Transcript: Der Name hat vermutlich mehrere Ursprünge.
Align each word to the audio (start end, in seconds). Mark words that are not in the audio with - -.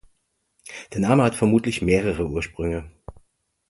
Der 0.93 0.99
Name 0.99 1.21
hat 1.21 1.35
vermutlich 1.35 1.83
mehrere 1.83 2.25
Ursprünge. 2.27 2.91